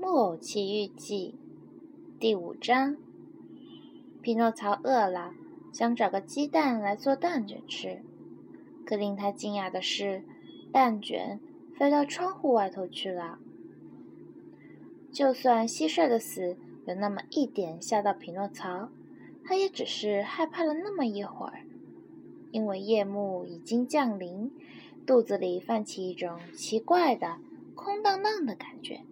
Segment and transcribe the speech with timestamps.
[0.02, 1.34] 《木偶奇遇记》
[2.18, 2.96] 第五章：
[4.22, 5.34] 匹诺曹饿了，
[5.74, 8.00] 想找个鸡蛋来做蛋卷吃。
[8.86, 10.24] 可令他惊讶的是，
[10.72, 11.38] 蛋卷
[11.76, 13.38] 飞到窗户外头去了。
[15.12, 16.56] 就算蟋蟀的死
[16.86, 18.88] 有那么一点吓到匹诺曹，
[19.44, 21.66] 他也只是害怕了那么一会儿，
[22.52, 24.50] 因为夜幕已经降临，
[25.04, 27.36] 肚子里泛起一种奇怪的
[27.74, 29.02] 空荡荡的感觉。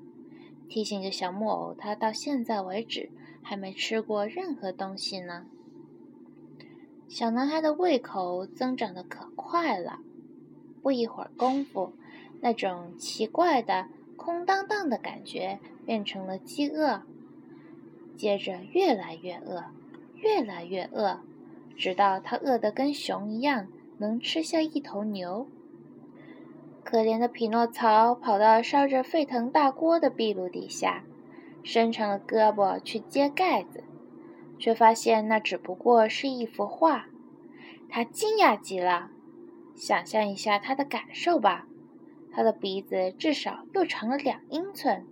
[0.68, 3.10] 提醒着小木偶，他到现在为止
[3.42, 5.46] 还没吃过任何东西呢。
[7.08, 10.00] 小男孩的胃口增长的可快了，
[10.82, 11.94] 不一会儿功夫，
[12.40, 17.02] 那种奇怪的空荡荡的感觉变成了饥饿，
[18.14, 19.64] 接着越来越饿，
[20.16, 21.20] 越来越饿，
[21.76, 25.46] 直到他饿得跟熊一样，能吃下一头牛。
[26.90, 31.04] 可怜的匹诺曹跑到烧着沸腾大锅的壁炉底下，
[31.62, 33.84] 伸长了胳膊去揭盖子，
[34.58, 37.08] 却发现那只不过是一幅画。
[37.90, 39.10] 他惊讶极了。
[39.76, 41.66] 想象一下他的感受吧，
[42.32, 45.04] 他的鼻子至少又长了两英寸。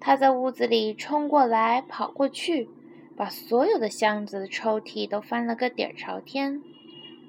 [0.00, 2.68] 他在屋子里冲过来跑过去，
[3.14, 6.60] 把所有的箱子、抽屉都翻了个底儿朝天，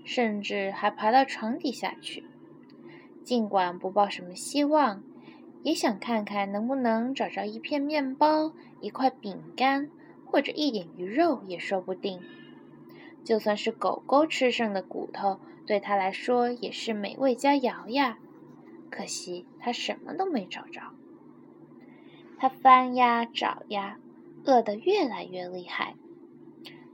[0.04, 2.24] 甚至还爬到床底下去。
[3.24, 5.04] 尽管不抱什么希望，
[5.64, 9.90] 也想看看能不能找着一片面包、一块饼干，
[10.26, 12.20] 或者一点鱼肉也说不定。
[13.24, 18.18] 就算是狗狗吃剩的骨头，对他来说也是美味佳肴呀。
[18.90, 20.82] 可惜他什么都没找着。
[22.38, 23.98] 他翻呀找呀，
[24.44, 25.96] 饿得越来越厉害。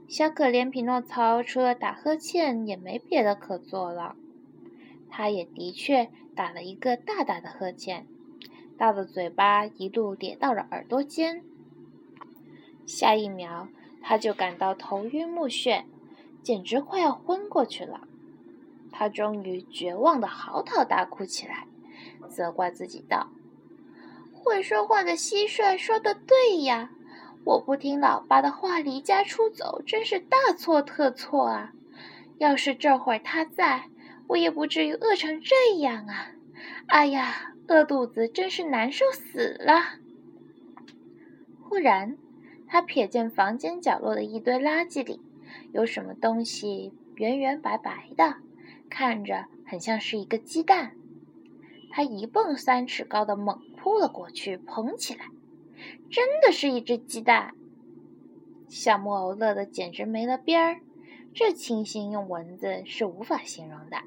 [0.06, 4.14] 小可怜匹诺曹除了打呵欠，也没别的可做了。
[5.10, 8.06] 他也的确打了一个大大的呵欠，
[8.76, 11.42] 大的嘴巴一路咧到了耳朵尖。
[12.86, 13.68] 下一秒，
[14.02, 15.84] 他就感到头晕目眩，
[16.42, 18.02] 简直快要昏过去了。
[18.90, 21.66] 他终于绝望的嚎啕大哭起来，
[22.28, 23.28] 责怪自己道
[24.32, 26.90] ：“会说话的蟋蟀说的对呀，
[27.44, 31.72] 我不听老爸的话离家出走，真是大错特错啊！
[32.38, 33.84] 要是这会儿他在……”
[34.28, 36.32] 我也不至于饿成这样啊！
[36.86, 39.98] 哎呀，饿肚子真是难受死了。
[41.62, 42.16] 忽然，
[42.66, 45.20] 他瞥见房间角落的一堆垃圾里
[45.72, 48.36] 有什么东西，圆圆白白的，
[48.90, 50.94] 看着很像是一个鸡蛋。
[51.90, 55.26] 他一蹦三尺高的猛扑了过去，捧起来，
[56.10, 57.54] 真的是一只鸡蛋。
[58.68, 60.80] 小木偶乐得简直没了边儿，
[61.32, 64.02] 这情形用文字是无法形容的。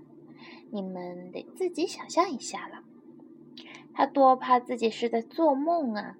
[0.72, 2.84] 你们得自己想象一下了。
[3.94, 6.16] 他多怕自己是在做梦啊！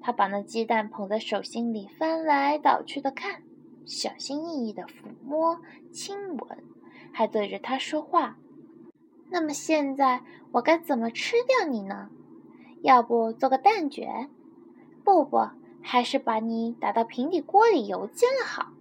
[0.00, 3.42] 他把那鸡蛋捧在手心里，翻来倒去的看，
[3.86, 5.60] 小心翼翼的抚摸、
[5.92, 6.58] 亲吻，
[7.12, 8.36] 还对着他说话。
[9.30, 12.10] 那么现在我该怎么吃掉你呢？
[12.82, 14.28] 要不做个蛋卷？
[15.04, 15.48] 不不，
[15.80, 18.72] 还是把你打到平底锅里油煎了好？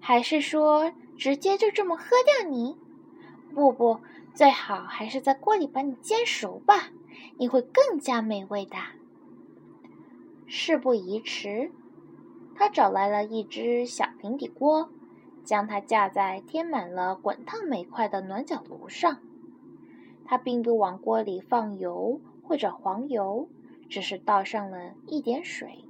[0.00, 2.78] 还是说直接就这么喝掉你？
[3.54, 4.00] 不不。
[4.34, 6.90] 最好还是在锅里把你煎熟吧，
[7.38, 8.76] 你会更加美味的。
[10.46, 11.70] 事不宜迟，
[12.56, 14.90] 他找来了一只小平底锅，
[15.44, 19.18] 将它架在贴满了滚烫煤块的暖脚炉上。
[20.24, 23.48] 他并不往锅里放油或者黄油，
[23.88, 25.84] 只是倒上了一点水。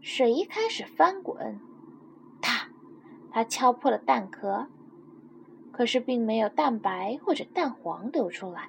[0.00, 1.60] 水一开始翻滚，
[2.40, 2.68] 啪，
[3.30, 4.68] 他敲破了蛋壳。
[5.78, 8.68] 可是并没有蛋白或者蛋黄流出来，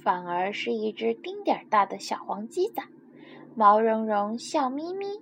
[0.00, 2.84] 反而是一只丁点儿大的小黄鸡仔，
[3.56, 5.20] 毛茸茸、笑眯眯，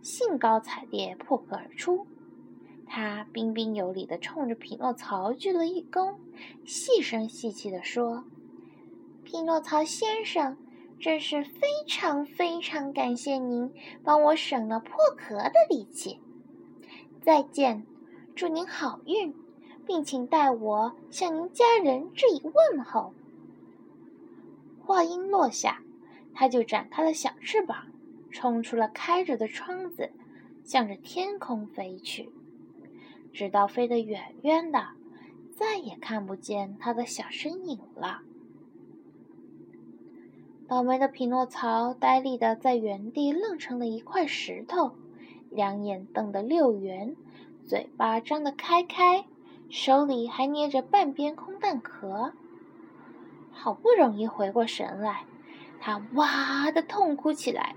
[0.00, 2.06] 兴高采烈破壳而出。
[2.86, 6.14] 他彬彬有礼地冲着匹诺曹鞠了一躬，
[6.64, 8.24] 细声细气地说
[9.22, 10.56] ：“匹诺曹先生，
[10.98, 13.70] 真是非常非常感谢您
[14.02, 16.18] 帮我省了破壳的力气。
[17.20, 17.84] 再见，
[18.34, 19.34] 祝您好运。”
[19.86, 23.12] 并请代我向您家人致以问候。
[24.80, 25.82] 话音落下，
[26.34, 27.86] 他就展开了小翅膀，
[28.30, 30.10] 冲出了开着的窗子，
[30.64, 32.30] 向着天空飞去，
[33.32, 34.88] 直到飞得远远的，
[35.52, 38.22] 再也看不见他的小身影了。
[40.66, 44.92] 倒霉的匹诺曹呆立的在原地，愣成了一块石头，
[45.50, 47.16] 两眼瞪得溜圆，
[47.66, 49.24] 嘴巴张得开开。
[49.70, 52.32] 手里还捏着半边空蛋壳，
[53.52, 55.24] 好不容易回过神来，
[55.80, 57.76] 他哇的痛哭起来，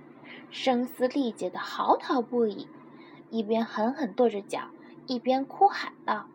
[0.50, 2.68] 声嘶力竭的嚎啕不已，
[3.30, 4.70] 一边狠狠跺着脚，
[5.06, 6.26] 一边哭喊道：“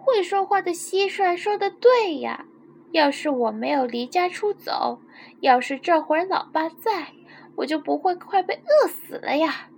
[0.00, 2.46] 会说话的蟋蟀说的对呀！
[2.92, 5.00] 要是我没有离家出走，
[5.40, 7.12] 要是这会儿老爸在，
[7.56, 9.68] 我就不会快被饿死了呀！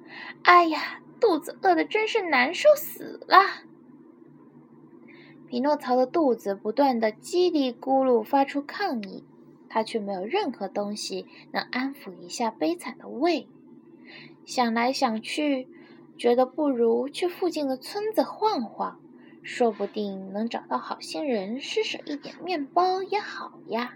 [0.44, 3.64] 哎呀，肚子饿得真是难受死了！”
[5.48, 9.24] 匹诺曹的肚子不断的叽里咕噜发出抗议，
[9.68, 13.48] 他却没有任何东西能安抚一下悲惨的胃。
[14.44, 15.66] 想来想去，
[16.18, 19.00] 觉得不如去附近的村子晃晃，
[19.42, 23.94] 说不定能找到好心人施舍一点面包也好呀。